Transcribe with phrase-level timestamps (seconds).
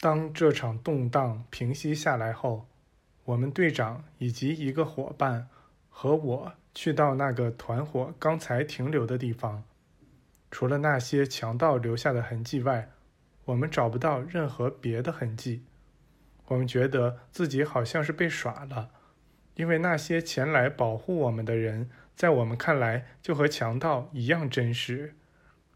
[0.00, 2.66] 当这场动荡平息下来后，
[3.24, 5.48] 我们队长以及一个伙伴
[5.90, 9.62] 和我去到那个团伙刚才停留的地方。
[10.50, 12.88] 除了那些强盗留下的痕迹外，
[13.44, 15.64] 我们找不到任何别的痕迹。
[16.46, 18.88] 我们觉得自己好像是被耍了，
[19.56, 25.14] 因为那些前来保护我们的人，在我们看来就和强盗一样真实，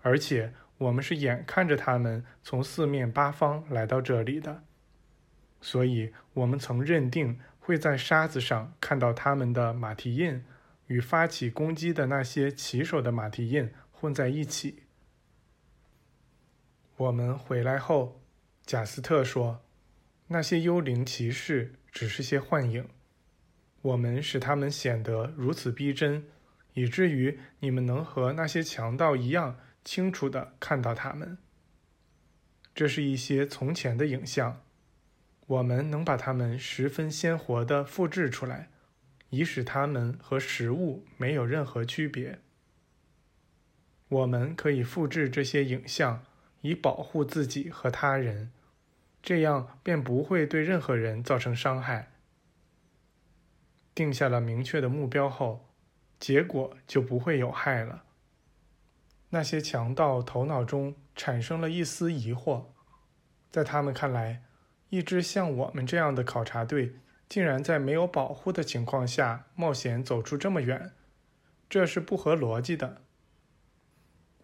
[0.01, 4.63] 而且我们是眼看着他们从四面八方来到这里的，
[5.61, 10.45] 所以我们曾认定会在沙子上看到他们的马蹄印，
[10.89, 14.83] 与发起攻击的那些骑手的马蹄印混在一起。
[16.97, 18.21] 我们回来后，
[18.65, 19.61] 贾斯特说。
[20.29, 22.89] 那些幽灵骑士只是些幻影，
[23.83, 26.25] 我们使他们显得如此逼真，
[26.73, 31.39] 以至于你们能和那些强盗一样清楚地看到他们。
[32.75, 34.63] 这是一些从前的影像，
[35.47, 38.71] 我们能把它们十分鲜活地复制出来，
[39.31, 42.41] 以使它们和实物没有任何区别。
[44.09, 46.25] 我们可以复制这些影像，
[46.63, 48.51] 以保护自己和他人。
[49.23, 52.13] 这样便不会对任何人造成伤害。
[53.95, 55.69] 定下了明确的目标后，
[56.19, 58.05] 结果就不会有害了。
[59.35, 62.67] 那些强盗头脑中产生了一丝疑惑，
[63.51, 64.45] 在他们看来，
[64.91, 66.95] 一支像我们这样的考察队
[67.29, 70.93] 竟然在没有保护的情况下冒险走出这么远，
[71.69, 73.03] 这是不合逻辑的。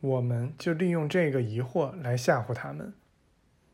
[0.01, 2.93] 我们就利用这个疑惑来吓唬他们。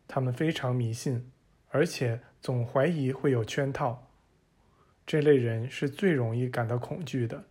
[0.06, 1.32] 他们非常迷信，
[1.70, 4.06] 而且总怀疑会有圈套。
[5.06, 7.44] 这类人是最容易感到恐惧的。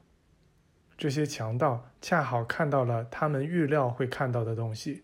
[0.97, 5.03] 这些强盗恰好看到了他们预料会看到的东西。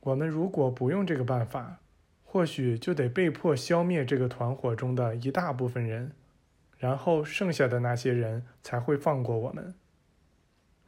[0.00, 1.80] 我们如果不用这个办法，
[2.24, 6.12] 或许就得被迫消灭这个团伙中的一大部分人，
[6.78, 9.74] 然后剩下的那些人才会放过我们。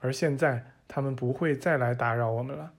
[0.00, 2.72] 而现在，他们不会再来打扰我们了。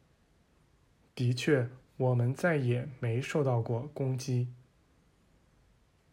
[1.14, 1.70] 的确。
[1.96, 4.48] 我们再也没受到过攻击。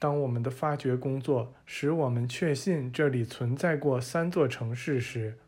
[0.00, 5.38] 当我们的发掘工作使我们确信这里存在过三座城市时，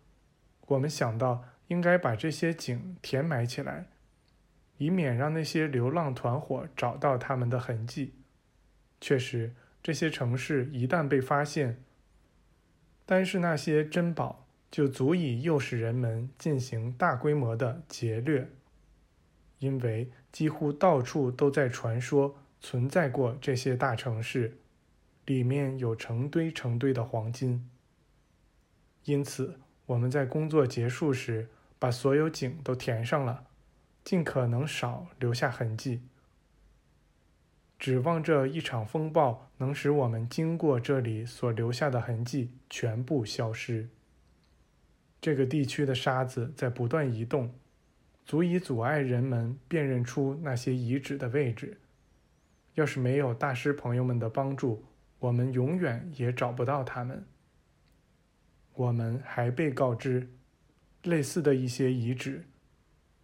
[0.66, 3.86] 我们想到应该把这些井填埋起来，
[4.76, 8.12] 以免让那些流浪团伙找到他们的痕迹。
[9.00, 11.82] 确实，这些城市一旦被发现，
[13.06, 18.48] 单是那些珍宝就足以诱使人们进行大规模的劫掠，
[19.58, 20.10] 因为。
[20.32, 24.56] 几乎到处都在传说存在过这些大城市，
[25.26, 27.68] 里面有成堆成堆的黄金。
[29.04, 33.44] 因此，我们在工作结束时把所有井都填上了，
[34.04, 36.02] 尽可能少留下痕迹，
[37.78, 43.88] 指望这一场风暴能使我们经过这里所留下的痕迹全部消失。
[45.20, 47.52] 这个地区的沙子在不断移动。
[48.24, 51.76] 足以阻碍人们辨认出那些遗址的位置。
[52.74, 54.84] 要是没有大师朋友们的帮助，
[55.18, 57.24] 我们永远也找不到他们。
[58.74, 60.28] 我们还被告知，
[61.02, 62.44] 类似的一些遗址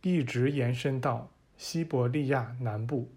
[0.03, 3.11] 一直延伸到西伯利亚南部。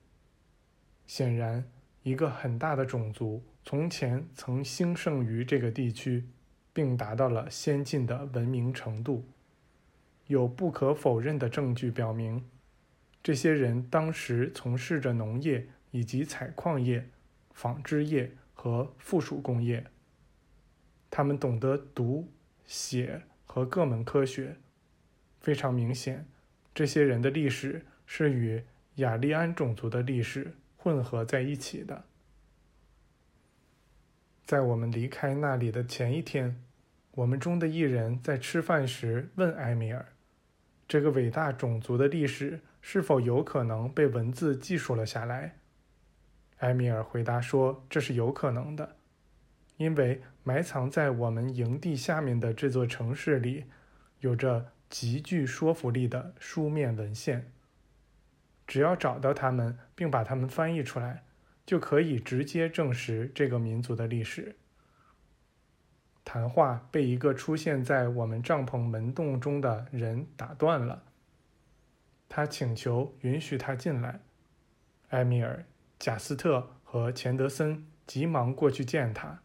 [1.06, 1.66] 显然，
[2.04, 6.26] 一个很大的种族从前曾兴盛于这个地区，
[6.72, 9.26] 并达到了先进的文明程度。
[10.28, 12.42] 有不可否认的证据表明，
[13.22, 17.08] 这些人当时从事着农业以及采矿业、
[17.54, 19.86] 纺织业和附属工业。
[21.10, 22.28] 他们懂得读、
[22.66, 24.58] 写和各门科学。
[25.40, 26.28] 非常明显，
[26.74, 28.64] 这些人的历史是与
[28.96, 32.06] 雅利安种族的历史混合在一起的。
[34.46, 36.64] 在我们离开那里的前一天，
[37.12, 40.14] 我们中的一人在吃饭时问埃米尔。
[40.88, 45.56] 这个伟大种族的历史是否有可能被文字记述了下来？
[46.62, 48.96] 埃米尔回答说：“这是有可能的，
[49.78, 53.66] 因为埋藏在我们营地下面的这座城市里，
[54.20, 57.52] 有着极具说服力的书面文献。
[58.68, 61.24] 只要找到它们并把它们翻译出来，
[61.66, 64.56] 就可以直接证实这个民族的历史。”
[66.24, 71.04] 谈话被一个出现在我们帐篷门洞中的人打断了。
[72.30, 74.22] 他请求允许他进来。
[75.10, 75.66] 埃米尔、
[76.02, 79.40] 贾斯特和钱德森急忙过去见他。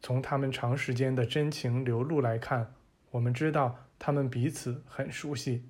[0.00, 2.72] 从他们长时间的真情流露来看，
[3.10, 5.68] 我们知道他们彼此很熟悉。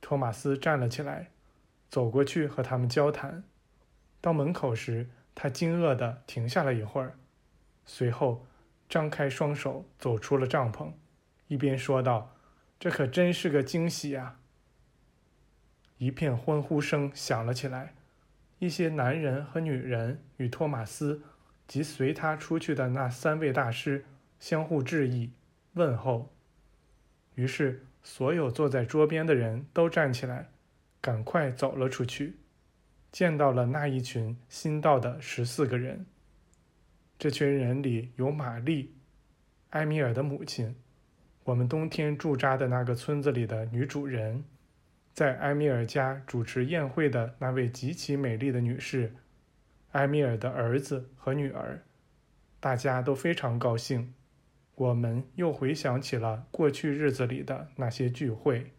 [0.00, 1.32] 托马斯站了起来，
[1.90, 3.42] 走过去和他们交谈。
[4.20, 7.18] 到门口时，他惊愕地停下了一会儿，
[7.84, 8.46] 随后
[8.88, 10.92] 张开双手走出了帐篷，
[11.48, 12.36] 一边说道
[12.78, 14.38] ：“这可真是个惊喜呀！”
[15.98, 17.94] 一片欢呼声响了起来，
[18.58, 21.22] 一些男人和女人与托马斯
[21.66, 24.04] 及随他出去的那三位大师
[24.40, 25.32] 相互致意、
[25.74, 26.32] 问候。
[27.34, 30.48] 于是，所有坐在桌边的人都站起来，
[31.00, 32.36] 赶快走了出去，
[33.12, 36.06] 见到了那一群新到的十四个人。
[37.18, 38.94] 这群人里有玛丽，
[39.70, 40.74] 埃米尔的母亲，
[41.44, 44.44] 我们冬天驻扎的那个村子里的女主人。
[45.16, 49.14] 在埃米尔家主持宴会的那位极其美丽的女士，
[49.92, 51.82] 埃米尔的儿子和女儿，
[52.60, 54.12] 大家都非常高兴。
[54.74, 58.74] 我们又回想起了过去日子里的那些聚会。